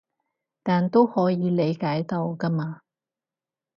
[0.63, 2.81] 但都可以理解到㗎嘛